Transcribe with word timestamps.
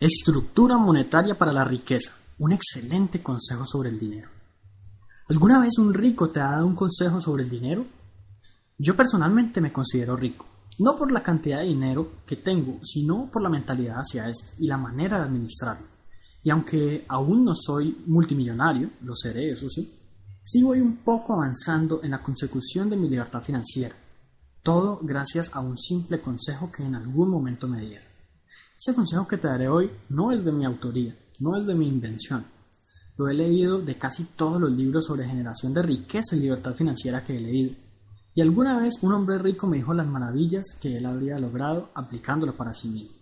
Estructura 0.00 0.78
monetaria 0.78 1.36
para 1.36 1.52
la 1.52 1.64
riqueza. 1.64 2.12
Un 2.38 2.52
excelente 2.52 3.20
consejo 3.20 3.66
sobre 3.66 3.88
el 3.88 3.98
dinero. 3.98 4.28
¿Alguna 5.28 5.60
vez 5.60 5.76
un 5.76 5.92
rico 5.92 6.30
te 6.30 6.38
ha 6.38 6.52
dado 6.52 6.68
un 6.68 6.76
consejo 6.76 7.20
sobre 7.20 7.42
el 7.42 7.50
dinero? 7.50 7.84
Yo 8.78 8.94
personalmente 8.94 9.60
me 9.60 9.72
considero 9.72 10.14
rico, 10.14 10.46
no 10.78 10.96
por 10.96 11.10
la 11.10 11.24
cantidad 11.24 11.58
de 11.58 11.66
dinero 11.66 12.12
que 12.24 12.36
tengo, 12.36 12.78
sino 12.84 13.28
por 13.28 13.42
la 13.42 13.48
mentalidad 13.48 13.96
hacia 13.96 14.28
este 14.28 14.52
y 14.62 14.68
la 14.68 14.78
manera 14.78 15.18
de 15.18 15.24
administrarlo. 15.24 15.88
Y 16.44 16.50
aunque 16.50 17.04
aún 17.08 17.44
no 17.44 17.56
soy 17.56 18.04
multimillonario, 18.06 18.90
lo 19.02 19.16
seré, 19.16 19.50
eso 19.50 19.68
sí, 19.68 19.98
sí 20.44 20.62
voy 20.62 20.78
un 20.78 20.98
poco 20.98 21.32
avanzando 21.32 22.04
en 22.04 22.12
la 22.12 22.22
consecución 22.22 22.88
de 22.88 22.96
mi 22.96 23.08
libertad 23.08 23.42
financiera. 23.42 23.96
Todo 24.62 25.00
gracias 25.02 25.50
a 25.56 25.58
un 25.58 25.76
simple 25.76 26.20
consejo 26.20 26.70
que 26.70 26.84
en 26.84 26.94
algún 26.94 27.30
momento 27.30 27.66
me 27.66 27.80
dieron. 27.80 28.07
Este 28.78 28.94
consejo 28.94 29.26
que 29.26 29.38
te 29.38 29.48
daré 29.48 29.68
hoy 29.68 29.90
no 30.08 30.30
es 30.30 30.44
de 30.44 30.52
mi 30.52 30.64
autoría, 30.64 31.12
no 31.40 31.58
es 31.58 31.66
de 31.66 31.74
mi 31.74 31.88
invención. 31.88 32.46
Lo 33.16 33.26
he 33.26 33.34
leído 33.34 33.80
de 33.80 33.98
casi 33.98 34.22
todos 34.36 34.60
los 34.60 34.70
libros 34.70 35.06
sobre 35.06 35.26
generación 35.26 35.74
de 35.74 35.82
riqueza 35.82 36.36
y 36.36 36.40
libertad 36.40 36.76
financiera 36.76 37.24
que 37.24 37.36
he 37.36 37.40
leído. 37.40 37.74
Y 38.36 38.40
alguna 38.40 38.78
vez 38.78 38.94
un 39.02 39.14
hombre 39.14 39.38
rico 39.38 39.66
me 39.66 39.78
dijo 39.78 39.92
las 39.94 40.06
maravillas 40.06 40.78
que 40.80 40.96
él 40.96 41.06
habría 41.06 41.40
logrado 41.40 41.90
aplicándolo 41.92 42.56
para 42.56 42.72
sí 42.72 42.86
mismo. 42.86 43.16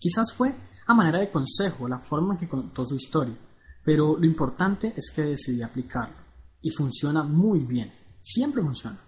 Quizás 0.00 0.32
fue 0.32 0.52
a 0.84 0.94
manera 0.94 1.20
de 1.20 1.30
consejo 1.30 1.86
la 1.86 2.00
forma 2.00 2.34
en 2.34 2.40
que 2.40 2.48
contó 2.48 2.84
su 2.84 2.96
historia, 2.96 3.38
pero 3.84 4.16
lo 4.18 4.26
importante 4.26 4.92
es 4.96 5.12
que 5.14 5.22
decidí 5.22 5.62
aplicarlo. 5.62 6.16
Y 6.60 6.70
funciona 6.70 7.22
muy 7.22 7.60
bien, 7.60 7.92
siempre 8.20 8.62
funciona. 8.62 8.98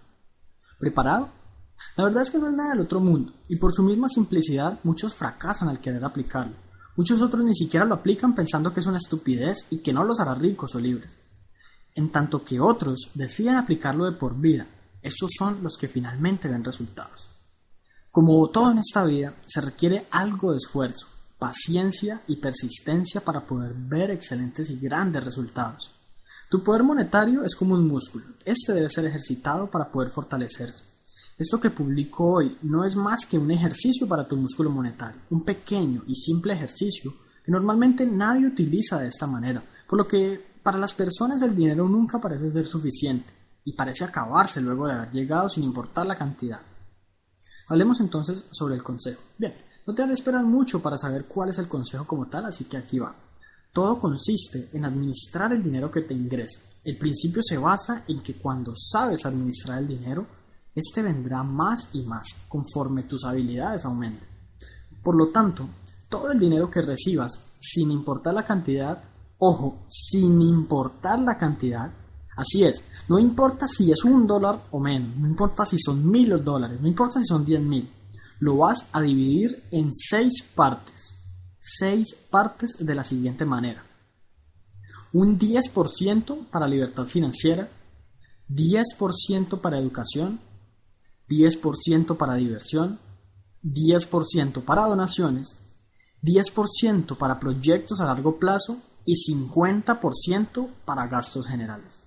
¿Preparado? 0.79 1.38
La 1.95 2.05
verdad 2.05 2.23
es 2.23 2.31
que 2.31 2.39
no 2.39 2.47
es 2.47 2.53
nada 2.53 2.71
del 2.71 2.81
otro 2.81 2.99
mundo, 2.99 3.33
y 3.47 3.57
por 3.57 3.73
su 3.73 3.83
misma 3.83 4.07
simplicidad 4.09 4.79
muchos 4.83 5.15
fracasan 5.15 5.69
al 5.69 5.79
querer 5.79 6.03
aplicarlo. 6.03 6.55
Muchos 6.95 7.21
otros 7.21 7.43
ni 7.43 7.55
siquiera 7.55 7.85
lo 7.85 7.95
aplican 7.95 8.35
pensando 8.35 8.73
que 8.73 8.81
es 8.81 8.85
una 8.85 8.97
estupidez 8.97 9.65
y 9.69 9.79
que 9.79 9.93
no 9.93 10.03
los 10.03 10.19
hará 10.19 10.35
ricos 10.35 10.75
o 10.75 10.79
libres. 10.79 11.15
En 11.95 12.11
tanto 12.11 12.43
que 12.43 12.59
otros 12.59 13.11
deciden 13.15 13.55
aplicarlo 13.55 14.05
de 14.05 14.17
por 14.17 14.39
vida, 14.39 14.67
esos 15.01 15.29
son 15.37 15.63
los 15.63 15.77
que 15.79 15.87
finalmente 15.87 16.47
ven 16.47 16.63
resultados. 16.63 17.29
Como 18.11 18.49
todo 18.49 18.71
en 18.71 18.79
esta 18.79 19.05
vida, 19.05 19.35
se 19.45 19.61
requiere 19.61 20.07
algo 20.11 20.51
de 20.51 20.57
esfuerzo, 20.57 21.07
paciencia 21.37 22.21
y 22.27 22.35
persistencia 22.37 23.21
para 23.21 23.45
poder 23.45 23.73
ver 23.73 24.11
excelentes 24.11 24.69
y 24.69 24.79
grandes 24.79 25.23
resultados. 25.23 25.89
Tu 26.49 26.63
poder 26.63 26.83
monetario 26.83 27.43
es 27.43 27.55
como 27.55 27.75
un 27.75 27.87
músculo, 27.87 28.25
este 28.43 28.73
debe 28.73 28.89
ser 28.89 29.05
ejercitado 29.05 29.69
para 29.69 29.91
poder 29.91 30.11
fortalecerse. 30.11 30.83
Esto 31.39 31.57
que 31.57 31.69
publico 31.69 32.33
hoy 32.33 32.57
no 32.63 32.83
es 32.83 32.97
más 32.97 33.25
que 33.25 33.37
un 33.37 33.49
ejercicio 33.49 34.05
para 34.05 34.27
tu 34.27 34.35
músculo 34.35 34.71
monetario, 34.71 35.21
un 35.29 35.45
pequeño 35.45 36.03
y 36.05 36.13
simple 36.13 36.51
ejercicio 36.51 37.13
que 37.41 37.49
normalmente 37.49 38.05
nadie 38.05 38.45
utiliza 38.45 38.99
de 38.99 39.07
esta 39.07 39.25
manera, 39.25 39.63
por 39.87 39.99
lo 39.99 40.05
que 40.05 40.37
para 40.61 40.77
las 40.77 40.93
personas 40.93 41.41
el 41.41 41.55
dinero 41.55 41.87
nunca 41.87 42.19
parece 42.19 42.51
ser 42.51 42.65
suficiente 42.65 43.31
y 43.63 43.71
parece 43.71 44.03
acabarse 44.03 44.59
luego 44.59 44.85
de 44.85 44.95
haber 44.95 45.11
llegado 45.13 45.47
sin 45.47 45.63
importar 45.63 46.05
la 46.05 46.17
cantidad. 46.17 46.59
Hablemos 47.69 48.01
entonces 48.01 48.43
sobre 48.51 48.75
el 48.75 48.83
consejo. 48.83 49.21
Bien, 49.37 49.53
no 49.87 49.95
te 49.95 50.05
de 50.05 50.11
esperar 50.11 50.43
mucho 50.43 50.81
para 50.81 50.97
saber 50.97 51.23
cuál 51.23 51.51
es 51.51 51.57
el 51.57 51.69
consejo 51.69 52.05
como 52.05 52.27
tal, 52.27 52.47
así 52.47 52.65
que 52.65 52.75
aquí 52.75 52.99
va. 52.99 53.15
Todo 53.71 53.97
consiste 53.97 54.71
en 54.73 54.83
administrar 54.83 55.53
el 55.53 55.63
dinero 55.63 55.89
que 55.89 56.01
te 56.01 56.13
ingresa. 56.13 56.59
El 56.83 56.97
principio 56.97 57.41
se 57.41 57.57
basa 57.57 58.03
en 58.09 58.21
que 58.21 58.33
cuando 58.33 58.73
sabes 58.75 59.25
administrar 59.25 59.79
el 59.79 59.87
dinero, 59.87 60.38
este 60.79 61.01
vendrá 61.01 61.43
más 61.43 61.89
y 61.93 62.01
más 62.01 62.27
conforme 62.47 63.03
tus 63.03 63.23
habilidades 63.25 63.85
aumenten. 63.85 64.27
Por 65.03 65.15
lo 65.15 65.27
tanto, 65.27 65.69
todo 66.09 66.31
el 66.31 66.39
dinero 66.39 66.69
que 66.69 66.81
recibas, 66.81 67.39
sin 67.59 67.91
importar 67.91 68.33
la 68.33 68.43
cantidad, 68.43 69.03
ojo, 69.37 69.85
sin 69.87 70.41
importar 70.41 71.19
la 71.19 71.37
cantidad, 71.37 71.91
así 72.35 72.63
es, 72.63 72.83
no 73.07 73.19
importa 73.19 73.67
si 73.67 73.91
es 73.91 74.03
un 74.03 74.25
dólar 74.25 74.65
o 74.71 74.79
menos, 74.79 75.15
no 75.17 75.27
importa 75.27 75.65
si 75.65 75.77
son 75.77 76.09
mil 76.09 76.43
dólares, 76.43 76.81
no 76.81 76.87
importa 76.87 77.19
si 77.19 77.25
son 77.25 77.45
diez 77.45 77.61
mil, 77.61 77.89
lo 78.39 78.57
vas 78.57 78.87
a 78.91 79.01
dividir 79.01 79.63
en 79.71 79.93
seis 79.93 80.41
partes, 80.55 81.13
seis 81.59 82.15
partes 82.29 82.77
de 82.79 82.95
la 82.95 83.03
siguiente 83.03 83.45
manera. 83.45 83.83
Un 85.11 85.39
10% 85.39 86.49
para 86.49 86.67
libertad 86.67 87.05
financiera, 87.05 87.67
10% 88.47 89.59
para 89.59 89.79
educación, 89.79 90.39
10% 91.29 92.17
para 92.17 92.35
diversión, 92.35 92.99
10% 93.63 94.63
para 94.63 94.85
donaciones, 94.85 95.57
10% 96.23 97.17
para 97.17 97.39
proyectos 97.39 98.01
a 98.01 98.05
largo 98.05 98.37
plazo 98.37 98.81
y 99.05 99.13
50% 99.15 100.69
para 100.85 101.07
gastos 101.07 101.47
generales. 101.47 102.03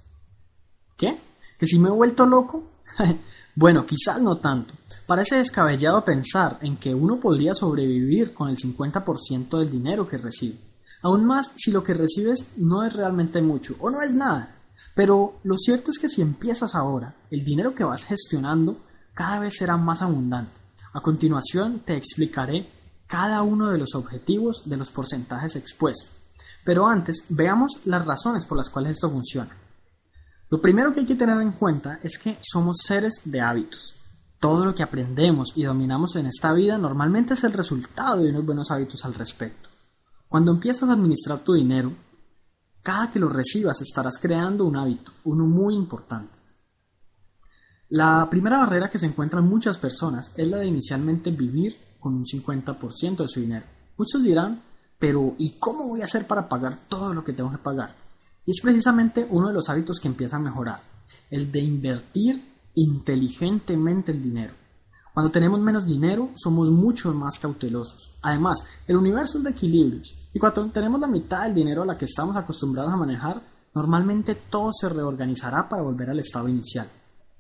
¿Qué? 0.97 1.21
¿Que 1.59 1.67
si 1.67 1.79
me 1.79 1.89
he 1.89 1.93
vuelto 1.93 2.27
loco? 2.27 2.65
bueno, 3.57 3.87
quizás 3.87 4.21
no 4.21 4.39
tanto. 4.39 4.75
Parece 5.07 5.37
descabellado 5.37 6.05
pensar 6.05 6.59
en 6.63 6.77
que 6.77 6.95
uno 6.95 7.19
podría 7.19 7.55
sobrevivir 7.55 8.35
con 8.35 8.49
el 8.49 8.57
50% 8.57 9.59
del 9.59 9.71
dinero 9.71 10.07
que 10.07 10.19
recibe. 10.19 10.59
Aún 11.03 11.25
más 11.25 11.51
si 11.57 11.73
lo 11.73 11.83
que 11.83 11.95
recibes 11.95 12.45
no 12.57 12.85
es 12.85 12.93
realmente 12.93 13.43
mucho 13.43 13.75
o 13.81 13.91
no 13.91 14.03
es 14.03 14.15
nada. 14.15 14.57
Pero 14.95 15.41
lo 15.43 15.57
cierto 15.57 15.91
es 15.91 15.99
que 15.99 16.09
si 16.09 16.23
empiezas 16.23 16.75
ahora, 16.75 17.17
el 17.31 17.45
dinero 17.45 17.75
que 17.75 17.85
vas 17.85 18.05
gestionando 18.05 18.79
cada 19.15 19.41
vez 19.41 19.55
será 19.57 19.77
más 19.77 20.03
abundante. 20.03 20.53
A 20.95 21.01
continuación 21.01 21.81
te 21.81 21.97
explicaré 21.97 22.69
cada 23.07 23.43
uno 23.43 23.71
de 23.71 23.79
los 23.79 23.95
objetivos 23.95 24.63
de 24.65 24.77
los 24.77 24.91
porcentajes 24.91 25.57
expuestos. 25.57 26.11
Pero 26.65 26.87
antes, 26.87 27.25
veamos 27.29 27.81
las 27.85 28.05
razones 28.05 28.47
por 28.47 28.57
las 28.57 28.71
cuales 28.71 28.93
esto 28.93 29.11
funciona. 29.11 29.57
Lo 30.49 30.61
primero 30.61 30.93
que 30.93 31.01
hay 31.01 31.07
que 31.07 31.15
tener 31.15 31.41
en 31.41 31.53
cuenta 31.53 31.99
es 32.03 32.19
que 32.19 32.39
somos 32.43 32.77
seres 32.87 33.23
de 33.25 33.41
hábitos. 33.41 33.95
Todo 34.39 34.65
lo 34.65 34.75
que 34.75 34.83
aprendemos 34.83 35.53
y 35.57 35.65
dominamos 35.65 36.17
en 36.17 36.27
esta 36.27 36.53
vida 36.53 36.77
normalmente 36.79 37.35
es 37.35 37.45
el 37.45 37.53
resultado 37.53 38.23
de 38.23 38.31
unos 38.31 38.45
buenos 38.45 38.71
hábitos 38.71 39.05
al 39.05 39.15
respecto. 39.15 39.69
Cuando 40.29 40.53
empiezas 40.53 40.89
a 40.89 40.93
administrar 40.93 41.41
tu 41.41 41.55
dinero, 41.55 41.93
cada 42.83 43.11
que 43.11 43.19
lo 43.19 43.29
recibas 43.29 43.81
estarás 43.81 44.19
creando 44.21 44.65
un 44.65 44.77
hábito, 44.77 45.13
uno 45.25 45.47
muy 45.47 45.75
importante. 45.75 46.42
La 47.95 48.27
primera 48.31 48.57
barrera 48.57 48.89
que 48.89 48.99
se 48.99 49.05
encuentran 49.05 49.47
muchas 49.47 49.77
personas 49.77 50.33
es 50.39 50.49
la 50.49 50.57
de 50.57 50.67
inicialmente 50.67 51.31
vivir 51.31 51.77
con 52.01 52.15
un 52.15 52.25
50% 52.25 53.19
de 53.19 53.29
su 53.29 53.41
dinero. 53.41 53.67
Muchos 53.99 54.23
dirán, 54.23 54.63
pero 54.99 55.35
¿y 55.37 55.59
cómo 55.59 55.89
voy 55.89 56.01
a 56.01 56.07
hacer 56.07 56.27
para 56.27 56.49
pagar 56.49 56.89
todo 56.89 57.13
lo 57.13 57.23
que 57.23 57.35
tengo 57.35 57.51
que 57.51 57.59
pagar? 57.59 57.95
Y 58.47 58.53
es 58.53 58.63
precisamente 58.63 59.27
uno 59.29 59.49
de 59.49 59.53
los 59.53 59.69
hábitos 59.69 60.01
que 60.01 60.09
empieza 60.09 60.37
a 60.37 60.41
mejorar, 60.41 60.81
el 61.31 61.53
de 61.53 61.61
invertir 61.61 62.43
inteligentemente 62.77 64.11
el 64.11 64.23
dinero. 64.23 64.55
Cuando 65.13 65.31
tenemos 65.31 65.61
menos 65.61 65.85
dinero, 65.85 66.31
somos 66.35 66.71
mucho 66.71 67.13
más 67.13 67.39
cautelosos. 67.39 68.17
Además, 68.23 68.65
el 68.87 68.97
universo 68.97 69.37
es 69.37 69.45
de 69.45 69.51
equilibrios, 69.51 70.17
y 70.33 70.39
cuando 70.39 70.71
tenemos 70.71 70.99
la 70.99 71.09
mitad 71.09 71.43
del 71.43 71.55
dinero 71.55 71.83
a 71.83 71.87
la 71.87 71.99
que 71.99 72.07
estamos 72.07 72.37
acostumbrados 72.37 72.91
a 72.91 72.97
manejar, 72.97 73.43
normalmente 73.75 74.35
todo 74.35 74.71
se 74.73 74.89
reorganizará 74.89 75.69
para 75.69 75.83
volver 75.83 76.09
al 76.09 76.21
estado 76.21 76.49
inicial. 76.49 76.89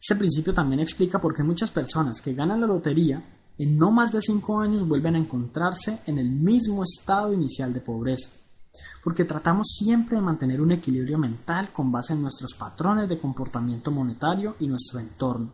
Este 0.02 0.16
principio 0.16 0.52
también 0.52 0.80
explica 0.80 1.20
por 1.20 1.32
qué 1.32 1.44
muchas 1.44 1.70
personas 1.70 2.20
que 2.20 2.34
ganan 2.34 2.60
la 2.60 2.66
lotería 2.66 3.22
en 3.56 3.78
no 3.78 3.92
más 3.92 4.10
de 4.10 4.20
5 4.20 4.58
años 4.58 4.88
vuelven 4.88 5.14
a 5.14 5.18
encontrarse 5.20 6.00
en 6.06 6.18
el 6.18 6.28
mismo 6.28 6.82
estado 6.82 7.32
inicial 7.32 7.72
de 7.72 7.82
pobreza. 7.82 8.28
Porque 9.04 9.24
tratamos 9.24 9.76
siempre 9.78 10.16
de 10.16 10.22
mantener 10.22 10.60
un 10.60 10.72
equilibrio 10.72 11.18
mental 11.18 11.72
con 11.72 11.92
base 11.92 12.14
en 12.14 12.22
nuestros 12.22 12.52
patrones 12.54 13.08
de 13.08 13.20
comportamiento 13.20 13.92
monetario 13.92 14.56
y 14.58 14.66
nuestro 14.66 14.98
entorno. 14.98 15.52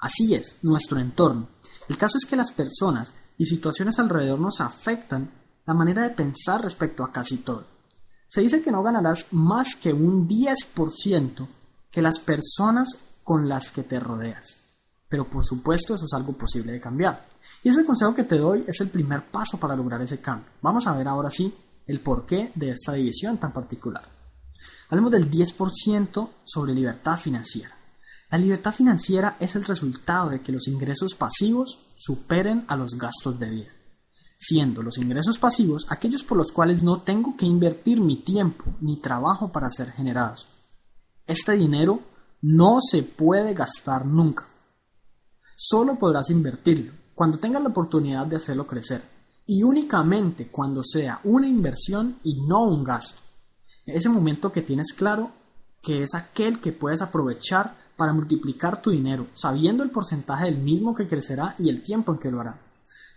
Así 0.00 0.34
es, 0.34 0.56
nuestro 0.62 0.98
entorno. 0.98 1.50
El 1.88 1.96
caso 1.96 2.18
es 2.18 2.26
que 2.26 2.34
las 2.34 2.50
personas 2.50 3.14
y 3.38 3.46
situaciones 3.46 4.00
alrededor 4.00 4.40
nos 4.40 4.60
afectan 4.60 5.30
la 5.66 5.74
manera 5.74 6.02
de 6.02 6.16
pensar 6.16 6.60
respecto 6.60 7.04
a 7.04 7.12
casi 7.12 7.36
todo. 7.36 7.64
Se 8.26 8.40
dice 8.40 8.60
que 8.60 8.72
no 8.72 8.82
ganarás 8.82 9.32
más 9.32 9.76
que 9.76 9.92
un 9.92 10.26
10% 10.26 11.46
que 11.92 12.02
las 12.02 12.18
personas 12.18 12.88
con 13.24 13.48
las 13.48 13.70
que 13.70 13.82
te 13.82 13.98
rodeas. 13.98 14.56
Pero 15.08 15.28
por 15.28 15.44
supuesto 15.44 15.94
eso 15.94 16.04
es 16.04 16.12
algo 16.12 16.34
posible 16.34 16.72
de 16.72 16.80
cambiar. 16.80 17.26
Y 17.62 17.70
ese 17.70 17.84
consejo 17.84 18.14
que 18.14 18.24
te 18.24 18.36
doy 18.36 18.64
es 18.66 18.80
el 18.80 18.88
primer 18.88 19.24
paso 19.30 19.58
para 19.58 19.74
lograr 19.74 20.00
ese 20.02 20.20
cambio. 20.20 20.50
Vamos 20.60 20.86
a 20.86 20.96
ver 20.96 21.08
ahora 21.08 21.30
sí 21.30 21.52
el 21.86 22.00
porqué 22.00 22.52
de 22.54 22.70
esta 22.70 22.92
división 22.92 23.38
tan 23.38 23.52
particular. 23.52 24.04
Hablemos 24.90 25.10
del 25.10 25.30
10% 25.30 26.30
sobre 26.44 26.74
libertad 26.74 27.18
financiera. 27.18 27.74
La 28.30 28.38
libertad 28.38 28.72
financiera 28.72 29.36
es 29.38 29.54
el 29.54 29.64
resultado 29.64 30.30
de 30.30 30.42
que 30.42 30.52
los 30.52 30.66
ingresos 30.68 31.14
pasivos 31.14 31.78
superen 31.96 32.64
a 32.68 32.76
los 32.76 32.98
gastos 32.98 33.38
de 33.38 33.48
vida, 33.48 33.70
siendo 34.36 34.82
los 34.82 34.98
ingresos 34.98 35.38
pasivos 35.38 35.86
aquellos 35.88 36.24
por 36.24 36.36
los 36.36 36.50
cuales 36.50 36.82
no 36.82 37.02
tengo 37.02 37.36
que 37.36 37.46
invertir 37.46 38.00
mi 38.00 38.22
tiempo 38.22 38.64
ni 38.80 39.00
trabajo 39.00 39.52
para 39.52 39.70
ser 39.70 39.92
generados. 39.92 40.48
Este 41.26 41.52
dinero 41.52 42.00
no 42.46 42.76
se 42.82 43.02
puede 43.02 43.54
gastar 43.54 44.04
nunca. 44.04 44.46
Solo 45.56 45.98
podrás 45.98 46.28
invertirlo 46.28 46.92
cuando 47.14 47.38
tengas 47.38 47.62
la 47.62 47.70
oportunidad 47.70 48.26
de 48.26 48.36
hacerlo 48.36 48.66
crecer. 48.66 49.02
y 49.46 49.62
únicamente 49.62 50.48
cuando 50.48 50.82
sea 50.82 51.20
una 51.24 51.46
inversión 51.46 52.16
y 52.22 52.46
no 52.46 52.64
un 52.64 52.82
gasto. 52.82 53.20
Ese 53.84 54.08
momento 54.08 54.50
que 54.50 54.62
tienes 54.62 54.94
claro 54.94 55.32
que 55.82 56.02
es 56.02 56.14
aquel 56.14 56.60
que 56.60 56.72
puedes 56.72 57.02
aprovechar 57.02 57.76
para 57.96 58.14
multiplicar 58.14 58.80
tu 58.80 58.90
dinero, 58.90 59.26
sabiendo 59.34 59.82
el 59.82 59.90
porcentaje 59.90 60.46
del 60.46 60.58
mismo 60.58 60.94
que 60.94 61.06
crecerá 61.06 61.54
y 61.58 61.68
el 61.68 61.82
tiempo 61.82 62.12
en 62.12 62.18
que 62.18 62.30
lo 62.30 62.40
hará. 62.40 62.58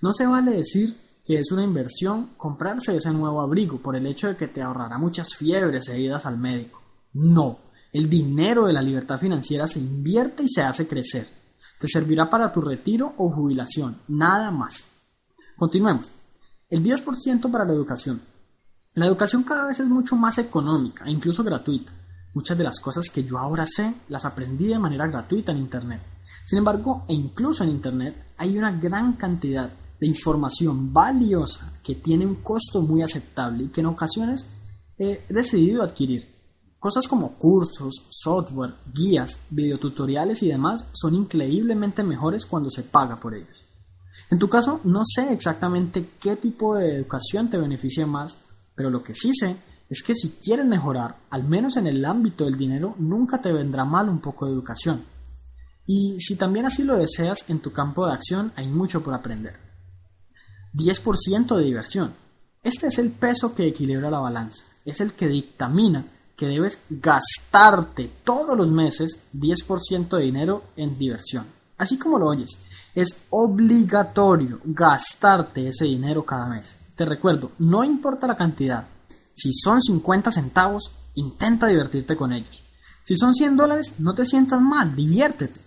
No 0.02 0.12
se 0.12 0.26
vale 0.26 0.52
decir 0.52 0.98
que 1.26 1.40
es 1.40 1.50
una 1.52 1.64
inversión 1.64 2.32
comprarse 2.36 2.96
ese 2.96 3.12
nuevo 3.12 3.40
abrigo 3.40 3.78
por 3.78 3.96
el 3.96 4.06
hecho 4.06 4.28
de 4.28 4.36
que 4.36 4.48
te 4.48 4.62
ahorrará 4.62 4.98
muchas 4.98 5.34
fiebres 5.34 5.88
e 5.88 6.00
idas 6.00 6.26
al 6.26 6.38
médico. 6.38 6.82
No, 7.14 7.60
el 7.94 8.10
dinero 8.10 8.68
de 8.68 8.74
la 8.74 8.82
libertad 8.82 9.20
financiera 9.20 9.68
se 9.68 9.80
invierte 9.80 10.44
y 10.44 10.50
se 10.50 10.62
hace 10.62 10.88
crecer. 10.88 11.28
Te 11.80 11.88
servirá 11.88 12.30
para 12.30 12.52
tu 12.52 12.62
retiro 12.62 13.14
o 13.18 13.30
jubilación, 13.30 13.98
nada 14.08 14.52
más. 14.52 14.84
Continuemos. 15.56 16.08
El 16.70 16.84
10% 16.84 17.52
para 17.52 17.66
la 17.66 17.74
educación. 17.74 18.22
La 18.94 19.06
educación 19.06 19.44
cada 19.44 19.68
vez 19.68 19.80
es 19.80 19.88
mucho 19.88 20.16
más 20.16 20.38
económica 20.38 21.06
e 21.06 21.12
incluso 21.12 21.44
gratuita. 21.44 21.92
Muchas 22.34 22.58
de 22.58 22.64
las 22.64 22.80
cosas 22.80 23.10
que 23.10 23.24
yo 23.24 23.38
ahora 23.38 23.66
sé 23.66 23.94
las 24.10 24.26
aprendí 24.26 24.68
de 24.68 24.80
manera 24.80 25.08
gratuita 25.08 25.52
en 25.52 25.60
Internet. 25.60 26.02
Sin 26.46 26.60
embargo, 26.60 27.06
e 27.08 27.14
incluso 27.14 27.64
en 27.64 27.70
Internet 27.70 28.34
hay 28.38 28.58
una 28.58 28.72
gran 28.72 29.14
cantidad 29.14 29.72
de 30.00 30.08
información 30.08 30.94
valiosa 30.94 31.74
que 31.84 31.96
tiene 31.96 32.26
un 32.26 32.36
costo 32.36 32.82
muy 32.82 33.02
aceptable 33.02 33.66
y 33.66 33.68
que 33.70 33.82
en 33.82 33.88
ocasiones 33.88 34.46
he 34.98 35.26
decidido 35.30 35.84
adquirir. 35.84 36.37
Cosas 36.80 37.08
como 37.08 37.34
cursos, 37.34 38.06
software, 38.10 38.76
guías, 38.94 39.40
videotutoriales 39.50 40.44
y 40.44 40.50
demás 40.50 40.86
son 40.94 41.16
increíblemente 41.16 42.04
mejores 42.04 42.46
cuando 42.46 42.70
se 42.70 42.84
paga 42.84 43.16
por 43.16 43.34
ellos. 43.34 43.66
En 44.30 44.38
tu 44.38 44.48
caso, 44.48 44.82
no 44.84 45.02
sé 45.04 45.34
exactamente 45.34 46.10
qué 46.20 46.36
tipo 46.36 46.76
de 46.76 46.98
educación 46.98 47.50
te 47.50 47.58
beneficia 47.58 48.06
más, 48.06 48.38
pero 48.76 48.90
lo 48.90 49.02
que 49.04 49.16
sí 49.16 49.32
sé 49.34 49.56
es 49.90 50.04
que 50.04 50.14
si 50.14 50.38
quieres 50.44 50.66
mejorar, 50.66 51.16
al 51.30 51.46
menos 51.46 51.78
en 51.78 51.88
el 51.88 52.04
ámbito 52.06 52.46
del 52.46 52.58
dinero, 52.58 52.96
nunca 53.00 53.42
te 53.42 53.52
vendrá 53.52 53.86
mal 53.86 54.10
un 54.10 54.20
poco 54.20 54.46
de 54.46 54.52
educación. 54.52 55.04
Y 55.86 56.20
si 56.20 56.36
también 56.36 56.66
así 56.66 56.84
lo 56.84 56.98
deseas, 56.98 57.50
en 57.50 57.60
tu 57.60 57.72
campo 57.72 58.06
de 58.06 58.14
acción 58.14 58.52
hay 58.56 58.68
mucho 58.68 59.02
por 59.02 59.14
aprender. 59.14 59.56
10% 60.74 61.56
de 61.56 61.64
diversión. 61.64 62.14
Este 62.62 62.88
es 62.88 63.00
el 63.00 63.12
peso 63.12 63.56
que 63.56 63.68
equilibra 63.68 64.12
la 64.12 64.20
balanza, 64.20 64.66
es 64.86 65.00
el 65.00 65.14
que 65.14 65.28
dictamina 65.28 66.06
que 66.38 66.46
debes 66.46 66.80
gastarte 66.90 68.12
todos 68.24 68.56
los 68.56 68.70
meses 68.70 69.20
10% 69.34 70.10
de 70.16 70.24
dinero 70.24 70.64
en 70.76 70.98
diversión. 70.98 71.48
Así 71.78 71.98
como 71.98 72.20
lo 72.20 72.28
oyes, 72.28 72.58
es 72.94 73.26
obligatorio 73.32 74.60
gastarte 74.64 75.68
ese 75.68 75.86
dinero 75.86 76.24
cada 76.24 76.48
mes. 76.48 76.78
Te 76.96 77.06
recuerdo, 77.06 77.52
no 77.60 77.84
importa 77.84 78.28
la 78.28 78.38
cantidad, 78.38 78.88
si 79.34 79.52
son 79.54 79.82
50 79.82 80.32
centavos, 80.32 80.92
intenta 81.16 81.68
divertirte 81.68 82.16
con 82.16 82.34
ellos. 82.34 82.64
Si 83.04 83.16
son 83.16 83.34
100 83.34 83.56
dólares, 83.56 83.94
no 84.00 84.14
te 84.14 84.26
sientas 84.26 84.60
mal, 84.62 84.96
diviértete. 84.96 85.60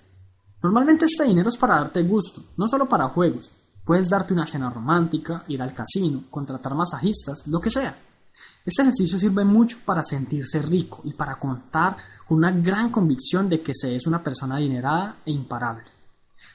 Normalmente 0.63 1.07
este 1.07 1.25
dinero 1.25 1.49
es 1.49 1.57
para 1.57 1.77
darte 1.77 2.03
gusto, 2.03 2.43
no 2.57 2.69
solo 2.69 2.89
para 2.89 3.09
juegos. 3.09 3.51
Puedes 3.85 4.09
darte 4.09 4.35
una 4.35 4.45
cena 4.45 4.71
romántica, 4.71 5.45
ir 5.49 5.63
al 5.63 5.73
casino, 5.73 6.25
contratar 6.31 6.75
masajistas, 6.75 7.47
lo 7.47 7.61
que 7.61 7.71
sea. 7.71 7.97
Este 8.65 8.83
ejercicio 8.83 9.19
sirve 9.19 9.45
mucho 9.45 9.79
para 9.87 10.03
sentirse 10.03 10.61
rico 10.61 11.01
y 11.05 11.15
para 11.15 11.39
contar 11.39 11.97
con 12.29 12.39
una 12.39 12.53
gran 12.53 12.91
convicción 12.91 13.49
de 13.49 13.63
que 13.63 13.73
se 13.75 13.97
es 13.97 14.07
una 14.07 14.23
persona 14.23 14.57
adinerada 14.57 15.17
e 15.25 15.33
imparable. 15.33 15.85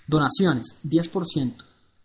Donaciones, 0.08 0.76
10%. 0.84 1.56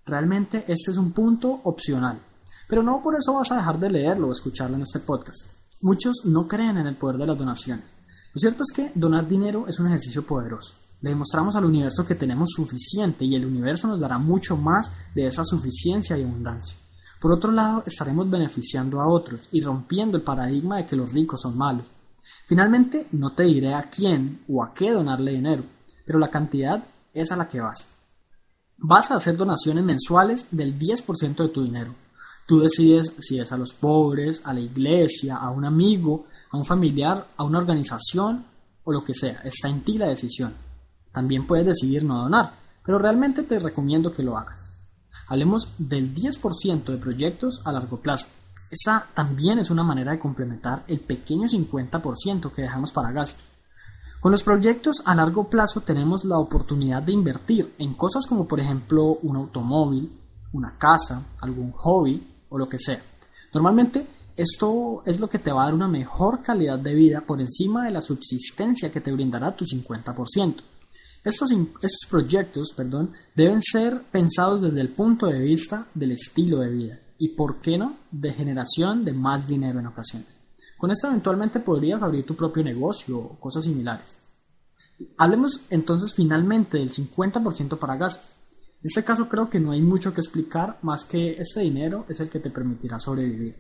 Realmente 0.07 0.65
este 0.69 0.91
es 0.91 0.97
un 0.97 1.13
punto 1.13 1.61
opcional. 1.65 2.19
Pero 2.67 2.83
no 2.83 3.03
por 3.03 3.15
eso 3.15 3.35
vas 3.35 3.53
a 3.53 3.57
dejar 3.57 3.79
de 3.79 3.91
leerlo 3.91 4.29
o 4.29 4.33
escucharlo 4.33 4.77
en 4.77 4.83
este 4.83 5.01
podcast. 5.01 5.43
Muchos 5.83 6.23
no 6.25 6.49
creen 6.49 6.79
en 6.79 6.87
el 6.87 6.97
poder 6.97 7.19
de 7.19 7.27
las 7.27 7.39
donaciones. 7.39 7.85
Lo 8.33 8.39
cierto 8.39 8.63
es 8.63 8.73
que 8.75 8.93
donar 8.95 9.29
dinero 9.29 9.67
es 9.69 9.79
un 9.81 9.89
ejercicio 9.89 10.25
poderoso. 10.25 10.77
Le 11.03 11.11
demostramos 11.11 11.55
al 11.57 11.65
universo 11.65 12.07
que 12.07 12.15
tenemos 12.15 12.51
suficiente 12.55 13.25
y 13.25 13.35
el 13.35 13.45
universo 13.45 13.87
nos 13.87 14.01
dará 14.01 14.19
mucho 14.19 14.57
más 14.57 14.91
de 15.15 15.27
esa 15.27 15.45
suficiencia 15.45 16.17
y 16.17 16.23
abundancia. 16.23 16.77
Por 17.21 17.33
otro 17.33 17.53
lado, 17.53 17.83
estaremos 17.87 18.31
beneficiando 18.31 19.01
a 19.01 19.07
otros 19.07 19.43
y 19.53 19.61
rompiendo 19.61 20.17
el 20.17 20.23
paradigma 20.23 20.79
de 20.79 20.87
que 20.87 20.97
los 20.97 21.13
ricos 21.13 21.43
son 21.43 21.57
malos. 21.59 21.85
Finalmente, 22.49 23.09
no 23.13 23.35
te 23.35 23.43
diré 23.43 23.75
a 23.75 23.91
quién 23.91 24.41
o 24.49 24.65
a 24.65 24.73
qué 24.73 24.91
donarle 24.91 25.33
dinero, 25.33 25.65
pero 26.07 26.19
la 26.19 26.31
cantidad 26.31 26.83
es 27.13 27.31
a 27.31 27.37
la 27.37 27.47
que 27.47 27.61
vas. 27.61 27.87
Vas 28.79 29.11
a 29.11 29.17
hacer 29.17 29.37
donaciones 29.37 29.85
mensuales 29.85 30.47
del 30.51 30.79
10% 30.79 31.37
de 31.37 31.49
tu 31.51 31.63
dinero. 31.63 31.95
Tú 32.47 32.61
decides 32.61 33.13
si 33.21 33.39
es 33.39 33.53
a 33.53 33.59
los 33.59 33.75
pobres, 33.75 34.41
a 34.45 34.55
la 34.55 34.61
iglesia, 34.61 35.37
a 35.37 35.51
un 35.51 35.67
amigo, 35.67 36.27
a 36.51 36.57
un 36.57 36.65
familiar, 36.65 37.29
a 37.37 37.45
una 37.45 37.59
organización 37.59 38.47
o 38.83 38.93
lo 38.93 39.05
que 39.05 39.13
sea. 39.13 39.43
Está 39.45 39.69
en 39.69 39.83
ti 39.83 39.99
la 39.99 40.09
decisión. 40.09 40.55
También 41.13 41.47
puedes 41.47 41.67
decidir 41.67 42.03
no 42.03 42.23
donar, 42.23 42.55
pero 42.85 42.99
realmente 42.99 43.43
te 43.43 43.59
recomiendo 43.59 44.11
que 44.13 44.23
lo 44.23 44.39
hagas. 44.39 44.70
Hablemos 45.31 45.69
del 45.79 46.13
10% 46.13 46.87
de 46.87 46.97
proyectos 46.99 47.63
a 47.65 47.71
largo 47.71 48.01
plazo. 48.01 48.27
Esa 48.69 49.07
también 49.15 49.61
es 49.61 49.71
una 49.71 49.85
manera 49.85 50.11
de 50.11 50.19
complementar 50.19 50.83
el 50.89 50.99
pequeño 50.99 51.47
50% 51.47 52.53
que 52.53 52.63
dejamos 52.63 52.91
para 52.91 53.13
gastos. 53.13 53.45
Con 54.19 54.33
los 54.33 54.43
proyectos 54.43 54.97
a 55.05 55.15
largo 55.15 55.49
plazo 55.49 55.83
tenemos 55.83 56.25
la 56.25 56.37
oportunidad 56.37 57.05
de 57.05 57.13
invertir 57.13 57.75
en 57.79 57.95
cosas 57.95 58.27
como 58.27 58.49
por 58.49 58.59
ejemplo 58.59 59.19
un 59.23 59.37
automóvil, 59.37 60.19
una 60.53 60.77
casa, 60.77 61.23
algún 61.41 61.71
hobby 61.73 62.27
o 62.49 62.59
lo 62.59 62.69
que 62.69 62.81
sea. 62.81 63.01
Normalmente 63.55 64.05
esto 64.37 65.05
es 65.07 65.21
lo 65.21 65.31
que 65.31 65.39
te 65.39 65.53
va 65.53 65.63
a 65.63 65.65
dar 65.67 65.75
una 65.75 65.87
mejor 65.87 66.43
calidad 66.43 66.81
de 66.81 66.93
vida 66.93 67.21
por 67.21 67.41
encima 67.41 67.85
de 67.85 67.93
la 67.93 68.01
subsistencia 68.01 68.91
que 68.91 69.01
te 69.01 69.13
brindará 69.13 69.55
tu 69.55 69.65
50%. 69.65 70.57
Estos, 71.23 71.51
estos 71.51 72.09
proyectos 72.09 72.73
perdón, 72.75 73.13
deben 73.35 73.61
ser 73.61 74.05
pensados 74.11 74.63
desde 74.63 74.81
el 74.81 74.89
punto 74.91 75.27
de 75.27 75.39
vista 75.39 75.87
del 75.95 76.13
estilo 76.13 76.61
de 76.61 76.71
vida 76.71 77.01
y, 77.19 77.37
por 77.37 77.61
qué 77.61 77.77
no, 77.77 77.99
de 78.11 78.33
generación 78.33 79.05
de 79.05 79.13
más 79.13 79.47
dinero 79.47 79.81
en 79.81 79.87
ocasiones. 79.87 80.29
Con 80.79 80.91
esto 80.91 81.09
eventualmente 81.09 81.61
podrías 81.61 82.03
abrir 82.03 82.25
tu 82.25 82.35
propio 82.35 82.65
negocio 82.65 83.19
o 83.19 83.39
cosas 83.39 83.65
similares. 83.65 84.19
Hablemos 85.19 85.61
entonces 85.69 86.15
finalmente 86.15 86.79
del 86.79 86.91
50% 86.91 87.79
para 87.79 87.97
gastos. 87.97 88.27
En 88.83 88.87
este 88.87 89.05
caso 89.05 89.29
creo 89.29 89.51
que 89.51 89.61
no 89.61 89.73
hay 89.73 89.83
mucho 89.83 90.15
que 90.15 90.23
explicar 90.23 90.79
más 90.81 91.05
que 91.05 91.33
este 91.33 91.61
dinero 91.61 92.07
es 92.09 92.19
el 92.21 92.31
que 92.31 92.41
te 92.41 92.49
permitirá 92.49 92.99
sobrevivir. 92.99 93.57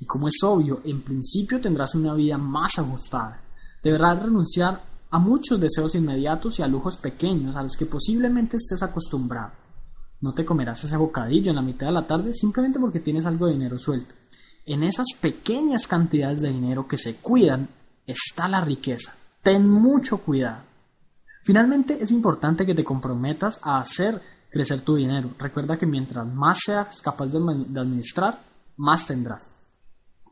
Y 0.00 0.04
como 0.04 0.26
es 0.26 0.34
obvio, 0.42 0.80
en 0.84 1.02
principio 1.02 1.60
tendrás 1.60 1.94
una 1.94 2.12
vida 2.14 2.36
más 2.38 2.76
ajustada. 2.76 3.40
Deberás 3.80 4.20
renunciar 4.20 4.82
a 5.14 5.18
muchos 5.20 5.60
deseos 5.60 5.94
inmediatos 5.94 6.58
y 6.58 6.62
a 6.64 6.66
lujos 6.66 6.96
pequeños 6.96 7.54
a 7.54 7.62
los 7.62 7.76
que 7.76 7.86
posiblemente 7.86 8.56
estés 8.56 8.82
acostumbrado. 8.82 9.52
No 10.20 10.34
te 10.34 10.44
comerás 10.44 10.82
ese 10.82 10.96
bocadillo 10.96 11.50
en 11.50 11.54
la 11.54 11.62
mitad 11.62 11.86
de 11.86 11.92
la 11.92 12.08
tarde 12.08 12.34
simplemente 12.34 12.80
porque 12.80 12.98
tienes 12.98 13.24
algo 13.24 13.46
de 13.46 13.52
dinero 13.52 13.78
suelto. 13.78 14.12
En 14.66 14.82
esas 14.82 15.06
pequeñas 15.20 15.86
cantidades 15.86 16.40
de 16.40 16.48
dinero 16.48 16.88
que 16.88 16.96
se 16.96 17.14
cuidan 17.14 17.68
está 18.04 18.48
la 18.48 18.60
riqueza. 18.60 19.14
Ten 19.40 19.70
mucho 19.70 20.18
cuidado. 20.18 20.62
Finalmente 21.44 22.02
es 22.02 22.10
importante 22.10 22.66
que 22.66 22.74
te 22.74 22.82
comprometas 22.82 23.60
a 23.62 23.78
hacer 23.78 24.20
crecer 24.50 24.80
tu 24.80 24.96
dinero. 24.96 25.30
Recuerda 25.38 25.78
que 25.78 25.86
mientras 25.86 26.26
más 26.26 26.58
seas 26.64 27.00
capaz 27.00 27.26
de, 27.26 27.38
administrar, 27.38 28.40
más 28.78 29.06
tendrás. 29.06 29.48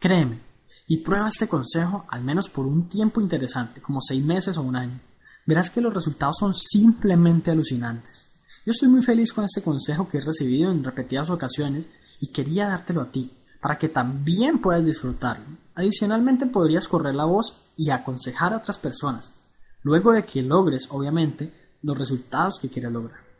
Créeme 0.01 0.41
y 0.87 0.99
prueba 0.99 1.29
este 1.29 1.49
consejo 1.49 2.05
al 2.09 2.23
menos 2.23 2.49
por 2.49 2.67
un 2.67 2.89
tiempo 2.89 3.21
interesante, 3.21 3.81
como 3.81 4.01
seis 4.01 4.25
meses 4.25 4.57
o 4.57 4.63
un 4.63 4.77
año. 4.77 5.01
Verás 5.47 5.71
que 5.71 5.81
los 5.81 5.93
resultados 5.93 6.37
son 6.39 6.55
simplemente 6.55 7.51
alucinantes. 7.51 8.13
Yo 8.65 8.71
estoy 8.71 8.89
muy 8.89 9.03
feliz 9.03 9.33
con 9.33 9.45
este 9.45 9.63
consejo 9.63 10.09
que 10.09 10.19
he 10.19 10.25
recibido 10.25 10.71
en 10.71 10.85
repetidas 10.85 11.31
ocasiones 11.31 11.87
y 12.21 12.29
quería 12.33 12.69
dártelo 12.69 13.03
a 13.03 13.11
ti, 13.11 13.33
para 13.61 13.79
que 13.79 13.89
también 13.89 14.61
puedas 14.61 14.85
disfrutarlo. 14.85 15.57
Adicionalmente 15.75 16.47
podrías 16.47 16.87
correr 16.87 17.15
la 17.15 17.25
voz 17.25 17.57
y 17.77 17.91
aconsejar 17.91 18.53
a 18.53 18.59
otras 18.59 18.79
personas, 18.79 19.33
luego 19.83 20.13
de 20.13 20.25
que 20.25 20.43
logres, 20.43 20.87
obviamente, 20.91 21.53
los 21.83 21.99
resultados 21.99 22.59
que 22.61 22.69
quieres 22.69 22.93
lograr. 22.93 23.32